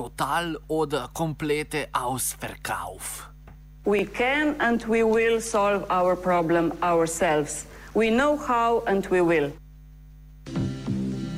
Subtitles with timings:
[0.00, 3.28] Total od komplete Ausverkauf.
[3.84, 7.66] We can and we will solve our problem ourselves.
[7.94, 9.52] We know how and we will.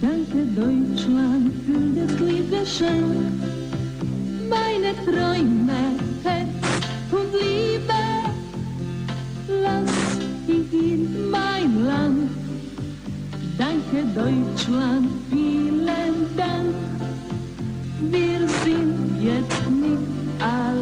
[0.00, 3.42] Danke Deutschland für das liebe Schenk.
[4.48, 6.48] Meine Träume, Herz
[7.10, 8.02] und Liebe.
[9.48, 12.30] Lass ich in mein Land.
[13.58, 15.21] Danke Deutschland.
[18.10, 20.81] Wir sind jetzt nicht allein.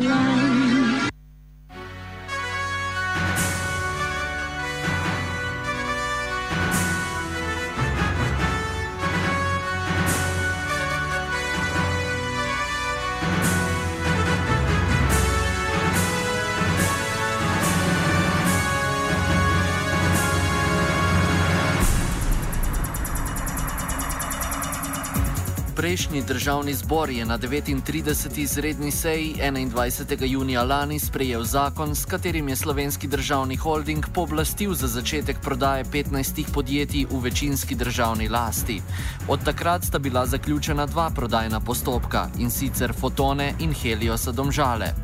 [25.90, 28.38] Prejšnji državni zbor je na 39.
[28.38, 30.24] izredni seji 21.
[30.24, 36.52] junija lani sprejel zakon, s katerim je slovenski državni holding pooblastil za začetek prodaje 15
[36.54, 38.82] podjetij v večinski državni lasti.
[39.28, 44.94] Od takrat sta bila zaključena dva prodajna postopka in sicer Fotone in Heliosa Domžale.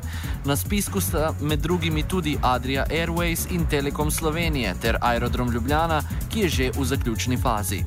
[0.45, 6.03] Na spisku sta med drugimi tudi Adria Airways in Telekom Slovenije ter Aerodrom Ljubljana,
[6.33, 7.85] ki je že v zaključni fazi.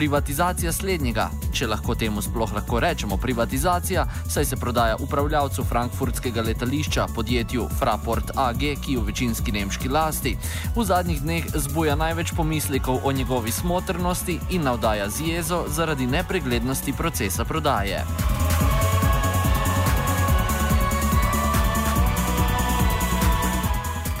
[0.00, 7.06] Privatizacija slednjega, če lahko temu sploh lahko rečemo privatizacija, saj se prodaja upravljavcu frankfurtskega letališča
[7.14, 10.36] podjetju Fraport AG, ki je v večinski nemški lasti,
[10.76, 16.96] v zadnjih dneh zbuja največ pomislekov o njegovi smotrnosti in navdaja z jezo zaradi nepreglednosti
[16.96, 18.06] procesa prodaje.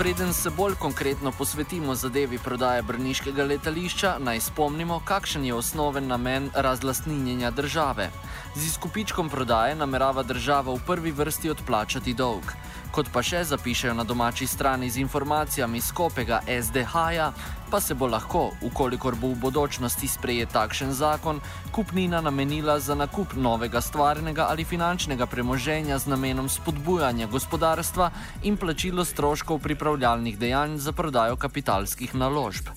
[0.00, 6.48] Preden se bolj konkretno posvetimo zadevi prodaje brniškega letališča, naj spomnimo, kakšen je osnoven namen
[6.54, 8.08] razlastninjenja države.
[8.56, 12.48] Z izkupičkom prodaje namerava država v prvi vrsti odplačati dolg.
[12.90, 17.28] Kot pa še zapišajo na domači strani z informacijami skopega SDH-ja,
[17.70, 21.38] pa se bo lahko, ukolikor bo v bodočnosti sprejet takšen zakon,
[21.70, 28.10] kupnina namenila za nakup novega stvarnega ali finančnega premoženja z namenom spodbujanja gospodarstva
[28.42, 32.74] in plačilo stroškov pripravljalnih dejanj za prodajo kapitalskih naložb.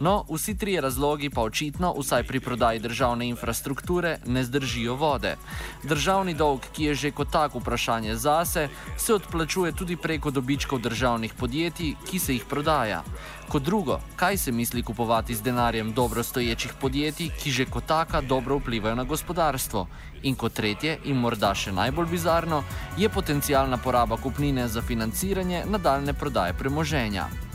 [0.00, 5.36] No, vsi trije razlogi pa očitno, vsaj pri prodaji državne infrastrukture, ne zdržijo vode.
[5.84, 11.34] Državni dolg, ki je že kot tak vprašanje zase, se odplačuje tudi preko dobičkov državnih
[11.34, 13.02] podjetij, ki se jih prodaja.
[13.48, 18.20] Kot drugo, kaj se misli kupovati z denarjem dobro stoječih podjetij, ki že kot taka
[18.20, 19.86] dobro vplivajo na gospodarstvo?
[20.22, 22.62] In kot tretje, in morda še najbolj bizarno,
[22.98, 27.47] je potencijalna poraba kupnine za financiranje nadaljne prodaje premoženja.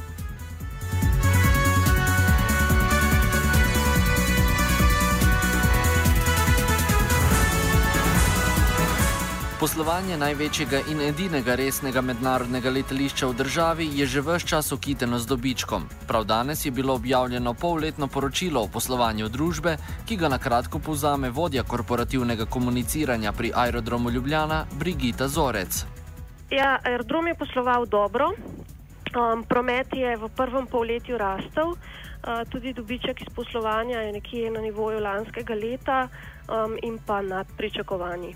[9.63, 15.25] Poslovanje največjega in edinega resnega mednarodnega letališča v državi je že vse čas okiteno z
[15.25, 15.85] dobičkom.
[16.07, 21.29] Prav danes je bilo objavljeno polletno poročilo o poslovanju družbe, ki ga na kratko povzame
[21.29, 25.85] vodja korporativnega komuniciranja pri aerodromu Ljubljana Brigita Zorec.
[26.51, 33.21] Ja, aerodrom je posloval dobro, um, promet je v prvem polletju rastel, uh, tudi dobiček
[33.21, 36.07] iz poslovanja je nekje na nivoju lanskega leta
[36.51, 38.35] um, in pa nad pričakovanji.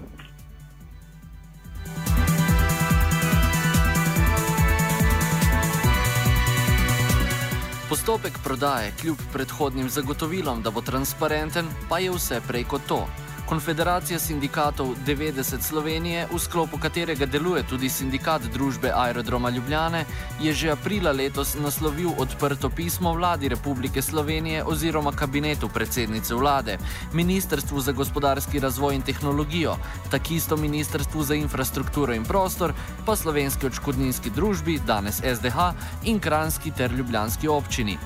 [7.89, 13.05] Postopek prodaje, kljub predhodnim zagotovilom, da bo transparenten, pa je vse prej kot to.
[13.47, 20.03] Konfederacija sindikatov 90 Slovenije, v sklopu katerega deluje tudi sindikat družbe Aerodroma Ljubljane,
[20.41, 26.77] je že aprila letos naslovil odprto pismo vladi Republike Slovenije oziroma kabinetu predsednice vlade,
[27.13, 29.77] Ministrstvu za gospodarski razvoj in tehnologijo,
[30.11, 32.73] takisto Ministrstvu za infrastrukturo in prostor,
[33.05, 35.71] pa slovenski odškodninski družbi, danes SDH
[36.03, 37.97] in kranski ter ljubljanski občini.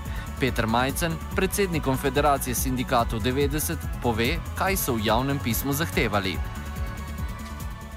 [0.42, 6.34] Peter Majcen, predsednik Konfederacije sindikatov 90, pove, kaj so v javnem pismu zahtevali.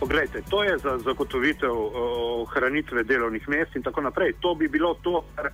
[0.00, 1.72] Poglejte, to je za zagotovitev
[2.44, 4.36] ohranitve delovnih mest in tako naprej.
[4.44, 5.48] To bi bilo to, kar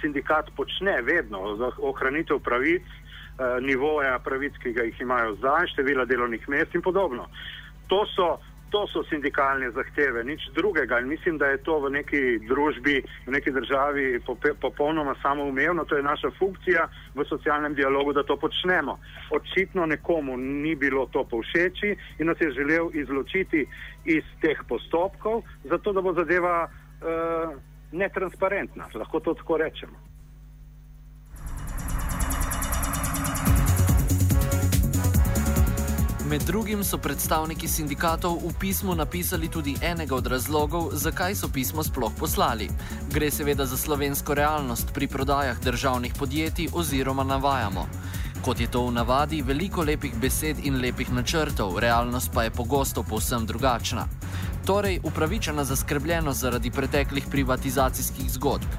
[0.00, 6.08] sindikat počne vedno, za ohranitev pravic, eh, nivoja pravic, ki ga jih imajo zdaj, števila
[6.08, 7.28] delovnih mest in podobno.
[7.92, 11.00] To so, to so sindikalne zahteve, nič drugega.
[11.00, 14.20] In mislim, da je to v neki družbi, v neki državi
[14.60, 15.84] popolnoma samoumevno.
[15.84, 18.98] To je naša funkcija v socialnem dialogu, da to počnemo.
[19.30, 23.66] Očitno nekomu ni bilo to povšeči in nas je želel izločiti
[24.04, 27.56] iz teh postopkov, zato da bo zadeva uh,
[27.92, 28.88] netransparentna.
[28.94, 30.09] Lahko to tako rečemo.
[36.30, 41.82] Med drugim so predstavniki sindikatov v pismu napisali tudi enega od razlogov, zakaj so pismo
[41.82, 42.68] sploh poslali.
[43.10, 47.86] Gre seveda za slovensko realnost pri prodajah državnih podjetij oziroma navajamo.
[48.46, 53.02] Kot je to v navadi, veliko lepih besed in lepih načrtov, realnost pa je pogosto
[53.02, 54.06] povsem drugačna.
[54.66, 58.70] Torej, upravičena zaskrbljenost zaradi preteklih privatizacijskih zgodb.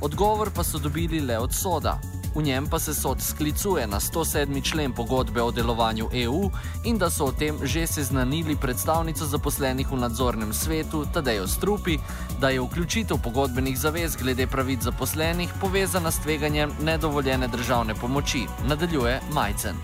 [0.00, 2.00] Odgovor pa so dobili le od soda,
[2.34, 4.70] V njem pa se sod sklicuje na 107.
[4.70, 6.50] člen pogodbe o delovanju EU
[6.84, 11.98] in da so o tem že seznanili predstavnico zaposlenih v nadzornem svetu Tadejo Strupi,
[12.40, 19.20] da je vključitev pogodbenih zavez glede pravic zaposlenih povezana s tveganjem nedovoljene državne pomoči, nadaljuje
[19.32, 19.76] Majcen.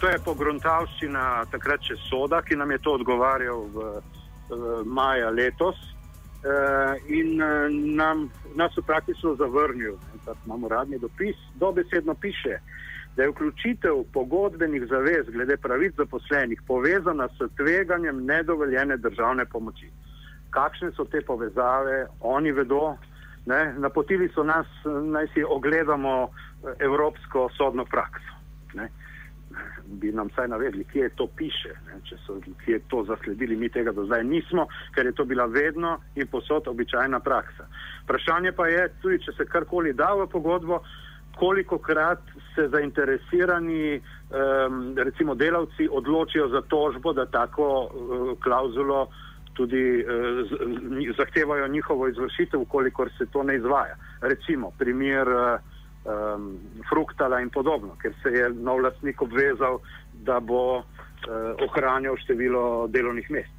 [0.00, 4.00] To je pogruntavščina takrat še soda, ki nam je to odgovarjal v,
[4.50, 5.95] v maja letos uh,
[7.08, 7.48] in uh,
[7.96, 9.96] nam, nas je praktično zavrnil
[10.26, 12.58] tako imamo radni dopis, dobesedno piše,
[13.16, 19.90] da je vključitev pogodbenih zavez glede pravic zaposlenih povezana s tveganjem nedovoljene državne pomoči.
[20.50, 22.96] Kakšne so te povezave, oni vedo.
[23.46, 23.74] Ne?
[23.78, 26.28] Napotili so nas, naj si ogledamo
[26.78, 28.32] evropsko sodno prakso.
[28.74, 28.88] Ne?
[29.86, 32.00] Bi nam vsaj navedli, kje to piše, ne?
[32.08, 35.98] če so kje to zasledili, mi tega do zdaj nismo, ker je to bila vedno
[36.14, 37.68] in posod običajna praksa.
[38.04, 40.82] Vprašanje pa je tudi, če se karkoli da v pogodbo,
[41.38, 42.22] koliko krat
[42.54, 49.06] se zainteresirani um, recimo delavci odločijo za tožbo, da tako uh, klauzulo
[49.54, 53.96] tudi uh, zahtevajo njihovo izvršitev, kolikor se to ne izvaja.
[54.20, 55.28] Recimo primer
[56.06, 56.58] um,
[56.88, 59.80] fruktala in podobno, ker se je nov lastnik obvezal,
[60.24, 60.84] da bo uh,
[61.68, 63.56] ohranjal število delovnih mest.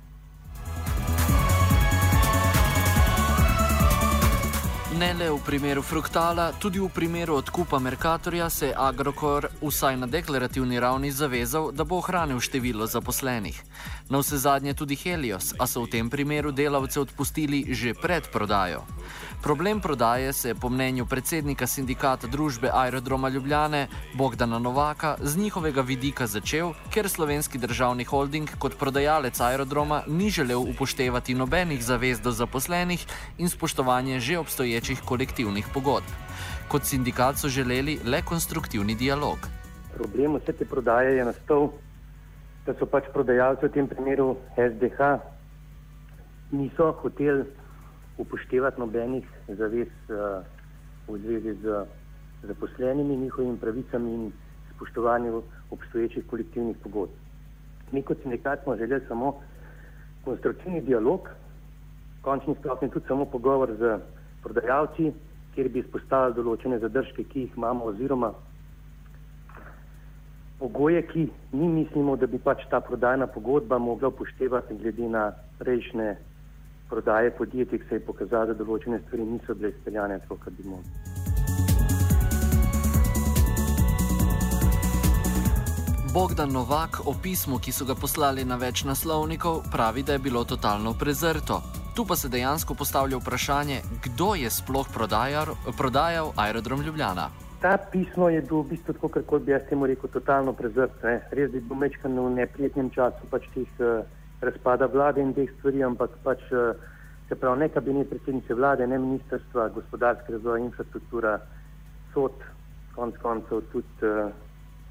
[4.97, 10.07] Ne le v primeru Fruktala, tudi v primeru odkupa Merkatorja se je Agrokor vsaj na
[10.09, 13.61] deklarativni ravni zavezal, da bo ohranil število zaposlenih.
[14.09, 18.87] Na vse zadnje tudi Helios, a so v tem primeru delavce odpustili že pred prodajo.
[19.43, 25.81] Problem prodaje se je po mnenju predsednika sindikata družbe Aerodroma Ljubljane Bogdana Novaka z njihovega
[25.81, 32.31] vidika začel, ker slovenski državni holding kot prodajalec aerodroma ni želel upoštevati nobenih zavez do
[32.31, 33.05] zaposlenih
[33.37, 36.07] in spoštovanje že obstoječih kolektivnih pogodb.
[36.67, 39.37] Kot sindikat so želeli le konstruktivni dialog.
[39.93, 41.69] Problem vse te prodaje je nastal,
[42.67, 44.99] da so pač prodajalci v tem primeru SDH
[46.51, 47.45] niso hoteli
[48.19, 50.43] upoštevati nobenih zavez uh,
[51.07, 51.85] v zvezi z
[52.43, 54.31] zaposlenimi, njihovimi pravicami in
[54.75, 57.15] spoštovanjem obstoječih kolektivnih pogodb.
[57.91, 59.39] Mi kot sindikat smo želeli samo
[60.25, 61.29] konstruktivni dialog,
[62.21, 63.99] končni stopni tudi samo pogovor z
[64.43, 65.13] prodajalci,
[65.55, 68.33] kjer bi izpostavili določene zadržke, ki jih imamo oziroma
[70.67, 76.15] pogoje, ki mi mislimo, da bi pač ta prodajna pogodba mogla upoštevati glede na prejšnje
[76.89, 80.91] prodaje podjetij, se je pokazalo, da določene stvari niso bile izpeljane tako, kot bi mogli.
[86.13, 90.43] Bogdan Novak o pismu, ki so ga poslali na več naslovnikov, pravi, da je bilo
[90.43, 91.61] totalno prezrto.
[91.95, 97.29] Tu pa se dejansko postavlja vprašanje, kdo je sploh prodajal, prodajal aerodrom Ljubljana.
[97.67, 101.01] Ta pismo je bil v bistvu, kako bi jaz temu rekel, totalno prezrt.
[101.03, 101.17] Ne.
[101.35, 104.07] Res je bil mečkan v neprijetnem času pač tih uh,
[104.39, 106.79] razpada vlade in teh stvari, ampak pač eh,
[107.27, 111.33] se pravi ne kabinet predsednice vlade, ne ministrstva, gospodarske razvoja, infrastruktura,
[112.13, 112.39] sod,
[112.95, 114.31] konc koncev tudi uh,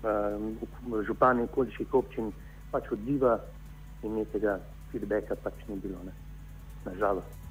[0.05, 2.29] uh, župani okoliških občin,
[2.77, 3.39] pač odziva
[4.05, 4.61] in nekega
[4.93, 6.05] feedbacka pač ni bilo,
[6.85, 7.46] nažalost.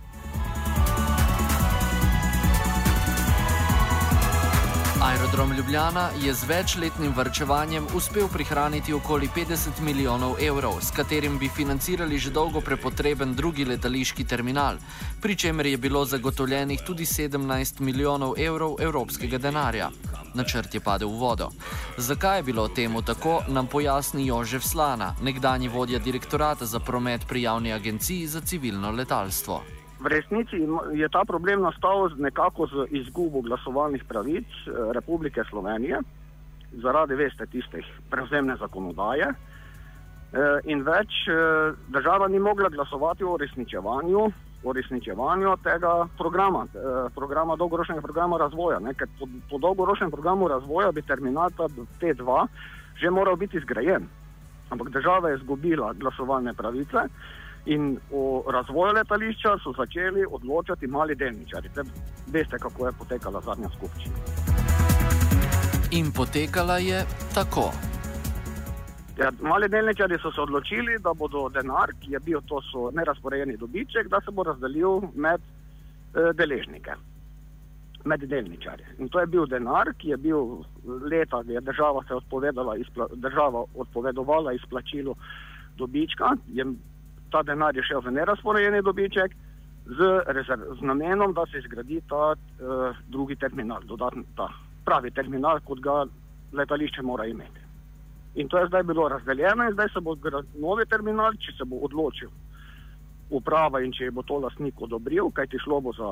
[5.06, 11.50] Aerodrom Ljubljana je z večletnim vrčevanjem uspel prihraniti okoli 50 milijonov evrov, s katerim bi
[11.50, 14.78] financirali že dolgo prepotreben drugi letališki terminal,
[15.22, 19.92] pri čemer je bilo zagotovljenih tudi 17 milijonov evrov evropskega denarja.
[20.34, 21.52] Načrt je padel v vodo.
[21.98, 27.42] Zakaj je bilo temu tako, nam pojasni Jožef Slana, nekdani vodja direktorata za promet pri
[27.42, 29.75] javni agenciji za civilno letalstvo.
[30.06, 30.62] V resnici
[30.94, 35.98] je ta problem nastal z nekako z izgubo glasovalnih pravic eh, Republike Slovenije
[36.78, 39.26] zaradi, veste, tistih prevzemne zakonodaje.
[39.26, 44.28] Eh, in več eh, država ni mogla glasovati o uresničevanju,
[44.66, 46.66] uresničevanju tega programa,
[47.16, 48.80] programa dolgoročnega programa razvoja.
[48.80, 48.94] Ne?
[48.94, 52.46] Ker po, po dolgoročnem programu razvoja bi terminal T2
[52.96, 54.06] že moral biti zgrajen.
[54.70, 57.10] Ampak država je izgubila glasovalne pravice.
[57.66, 61.70] In o razvoju letališča so začeli odločati mali delničari.
[62.28, 64.16] Veste, kako je potekala zadnja skupščina.
[65.92, 67.72] In potekala je tako.
[69.18, 72.62] Ja, mali delničari so se odločili, da bodo denar, ki je bil to
[72.94, 76.98] nerazporejeni dobiček, da se bo razdelil med eh, deležnike,
[78.06, 78.96] med delničarje.
[79.00, 80.60] In to je bil denar, ki je bil
[81.12, 85.16] leta, ki je država se odpovedala, izpla, država odpovedovala izplačilu
[85.78, 86.36] dobička.
[86.54, 86.66] Je,
[87.32, 89.36] ta denar je šel v nerazporejeni dobiček
[89.86, 89.98] z,
[90.80, 94.50] z namenom, da se zgradi ta uh, drugi terminal, dodatni ta
[94.86, 96.06] pravi terminal, kot ga
[96.54, 97.62] letališče mora imeti.
[98.36, 101.66] In to je zdaj bilo razdeljeno in zdaj se bo zgradil novi terminal, če se
[101.66, 102.30] bo odločil
[103.30, 106.10] uprava in če bo to lastnik odobril, kajti šlo bo za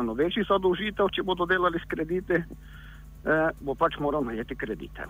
[0.00, 5.06] eno večji zadolžitev, če bodo delali s krediti, eh, bo pač moral najeti kredite.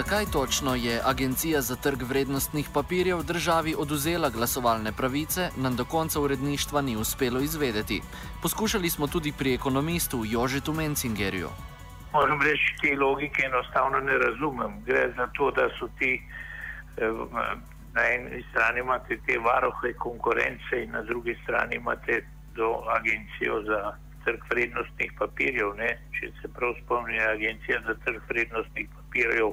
[0.00, 6.20] Zakaj točno je Agencija za trg vrednostnih papirjev državi oduzela glasovalne pravice, nam do konca
[6.20, 8.00] uredništva ni uspelo izvedeti.
[8.42, 11.48] Poskušali smo tudi pri ekonomistu Jožetu Mencingerju.
[12.12, 14.72] Moram reči, te logike enostavno ne razumem.
[14.86, 16.12] Gre za to, da so ti
[16.96, 17.12] eh,
[17.94, 23.80] na eni strani imate te varohe konkurence in na drugi strani imate do agencijo za
[24.24, 25.74] trg vrednostnih papirjev.
[25.76, 25.90] Ne?
[26.20, 29.52] Če se prav spomni, agencija za trg vrednostnih papirjev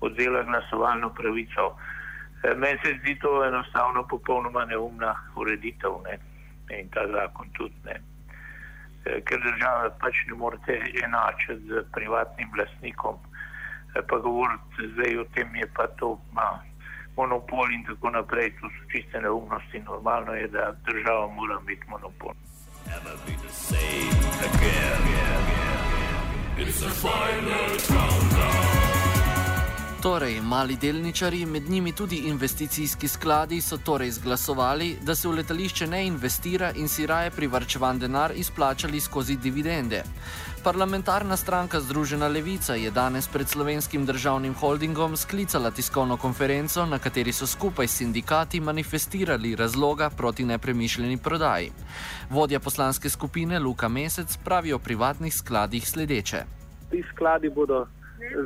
[0.00, 1.76] odzela glasovalno pravico.
[2.42, 6.18] E, meni se zdi to enostavno popolnoma neumna ureditev ne?
[6.78, 7.96] in ta zakon tudi ne.
[9.04, 13.18] E, ker države pač ne morete enačiti z privatnim lastnikom,
[13.96, 16.48] e, pa govoriti zdaj o tem je pa to ma,
[17.16, 19.82] monopol in tako naprej, to so čiste neumnosti.
[19.86, 22.34] Normalno je, da država mora imeti monopol.
[26.58, 28.77] It's a final countdown.
[30.02, 35.86] Torej, mali delničari, med njimi tudi investicijski skladi, so torej izglasovali, da se v letališče
[35.86, 40.02] ne investira in si raje privrčevan denar izplačali skozi dividende.
[40.64, 47.32] Parlamentarna stranka Združena levica je danes pred slovenskim državnim holdingom sklicala tiskovno konferenco, na kateri
[47.32, 51.72] so skupaj s sindikati manifestirali razloga proti nepremišljeni prodaji.
[52.30, 56.44] Vodja poslanske skupine Luka Mesec pravi o privatnih skladih sledeče.
[56.90, 57.86] Ti skladi bodo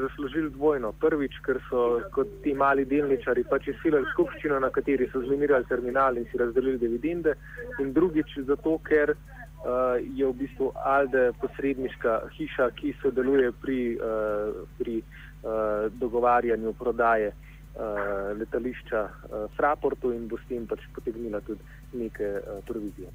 [0.00, 0.92] zaslužili dvojno.
[0.92, 6.16] Prvič, ker so kot ti mali delničari pač izsilili skupščino, na kateri so zlimirali terminal
[6.16, 7.34] in si razdelili dividende.
[7.80, 14.62] In drugič, zato ker uh, je v bistvu Alde posredniška hiša, ki sodeluje pri, uh,
[14.78, 21.60] pri uh, dogovarjanju prodaje uh, letališča uh, Fraportu in bo s tem pač potegnila tudi
[21.92, 23.10] neke uh, provizije.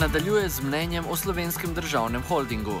[0.00, 2.72] Nadaljuje z mnenjem o slovenskem državnem holdingu.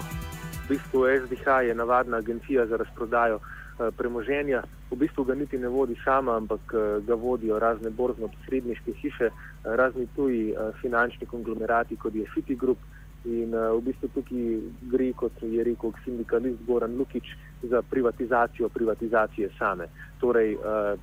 [0.64, 4.62] V bistvu SDH je navadna agencija za razprodajo eh, premoženja.
[4.90, 9.32] V bistvu ga niti ne vodi sama, ampak eh, ga vodijo razne borzno-posredniške hiše, eh,
[9.64, 12.78] razni tuji finančni konglomerati, kot je Citigroup.
[13.24, 14.56] In v bistvu tukaj
[14.92, 19.86] gre, kot je rekel sindikalist Goran Lukič, za privatizacijo privatizacije same.
[20.20, 20.56] Torej,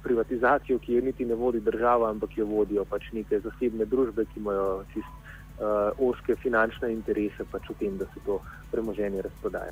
[0.03, 4.39] privatizacijo, ki jo niti ne vodi država, ampak jo vodijo pač neke zasebne družbe, ki
[4.39, 5.26] imajo čisto
[5.59, 8.39] uh, oske finančne interese pač v tem, da se to
[8.71, 9.71] premoženje razprodaja.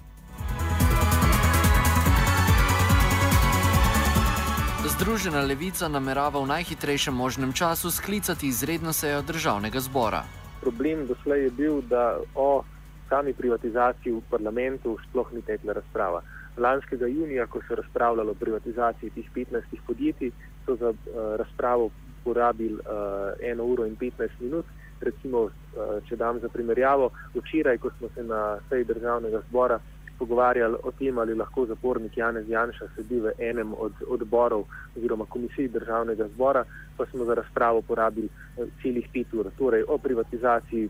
[4.86, 10.24] Združena levica namerava v najhitrejšem možnem času sklicati izredno sejo državnega zbora.
[10.62, 12.64] Problem doslej je bil, da o
[13.10, 16.22] sami privatizaciji v parlamentu sploh ni tekla razprava.
[16.58, 20.32] Lanskega junija, ko se je razpravljalo o privatizaciji teh 15 podjetij,
[20.66, 21.90] so za uh, razpravo
[22.24, 24.66] porabili uh, 1 uro in 15 minut.
[25.02, 29.80] Recimo, uh, če dam za primerjavo, včeraj, ko smo se na seji državnega zbora
[30.20, 34.64] pogovarjali o tem, ali lahko zapornik Janez Janša sedi v enem od odborov
[34.96, 36.64] oziroma komisij državnega zbora,
[36.98, 40.90] pa smo za razpravo porabili uh, celih pet ur, torej o privatizaciji.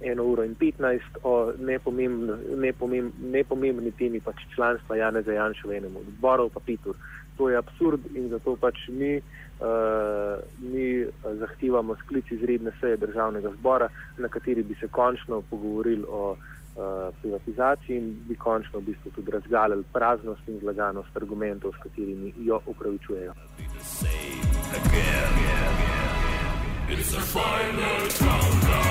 [0.00, 5.96] 1 uro in 15 o nepomembni, nepomembni, nepomembni temi pač članstva Janeza Janša v enem
[5.96, 6.96] od odborov, pa Pitur.
[7.40, 11.06] To je absurd in zato pač mi, uh, mi
[11.40, 17.96] zahtevamo sklic izredne seje državnega zbora, na kateri bi se končno pogovorili o uh, privatizaciji
[17.96, 23.32] in bi končno v bistvu tudi razgalili praznost in zlaganost argumentov, s katerimi jo upravičujejo.
[26.92, 28.89] It's a final countdown.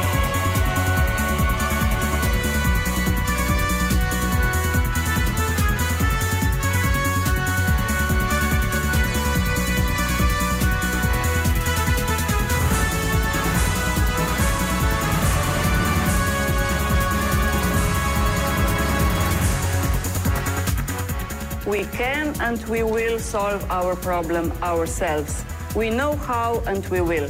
[21.80, 25.46] We can and we will solve our problem ourselves.
[25.74, 27.30] We know how and we will.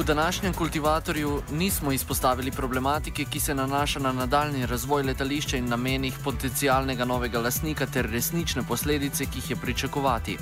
[0.00, 6.14] V današnjem kultivatorju nismo izpostavili problematike, ki se nanaša na nadaljni razvoj letališča in namenih
[6.24, 10.36] potencialnega novega lasnika ter resnične posledice, ki jih je pričakovati.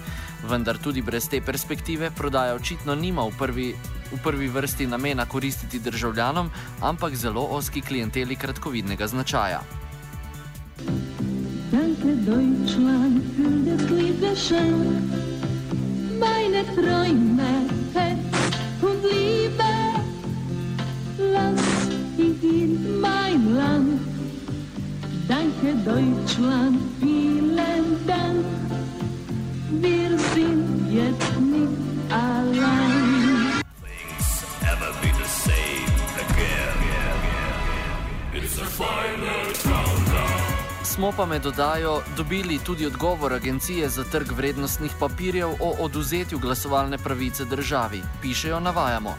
[0.48, 3.74] Vendar tudi brez te perspektive prodaja očitno nima v prvi,
[4.12, 6.50] v prvi vrsti namena koristiti državljanom,
[6.80, 9.60] ampak zelo oski klienteli kratkovidnega značaja.
[11.72, 15.02] Danke, Deutschland, für das liebe Schön,
[16.20, 17.77] meine Träume
[22.48, 24.00] in mein Land.
[25.28, 28.44] Danke, Deutschland, vielen Dank.
[29.70, 31.78] Wir sind jetzt nicht
[32.10, 33.62] allein.
[34.62, 35.92] ever be the same
[36.24, 36.78] again.
[38.34, 40.38] It's a final countdown.
[40.84, 46.98] Smo pa med dodajo dobili tudi odgovor Agencije za trg vrednostnih papirjev o oduzetju glasovalne
[46.98, 48.02] pravice državi.
[48.22, 49.14] Pišejo, navajamo.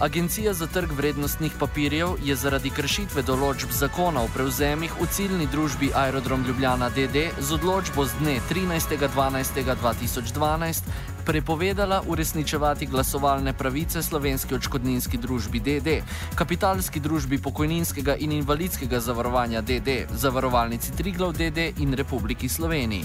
[0.00, 5.92] Agencija za trg vrednostnih papirjev je zaradi kršitve določb zakona o prevzemih v ciljni družbi
[5.94, 15.60] Aerodrom Ljubljana DD z odločbo z dne 13.12.2012 prepovedala uresničevati glasovalne pravice slovenski odškodninski družbi
[15.60, 16.02] DD,
[16.34, 23.04] kapitalski družbi pokojninskega in invalidskega zavarovanja DD, zavarovalnici Triglav DD in Republiki Sloveniji.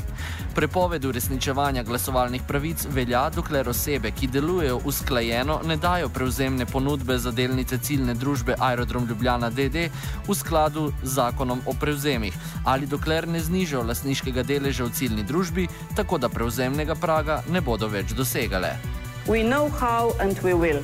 [0.56, 7.32] Prepoved uresničevanja glasovalnih pravic velja, dokler osebe, ki delujejo usklajeno, ne dajo prevzemne ponudbe za
[7.32, 9.90] delnice ciljne družbe Aerodrom Ljubljana DD
[10.28, 12.34] v skladu z zakonom o prevzemih
[12.66, 17.88] ali dokler ne znižajo lasniškega deleža v ciljni družbi, tako da prevzemnega praga ne bodo
[17.88, 18.78] več dosegale.
[19.28, 20.84] We know how and we will.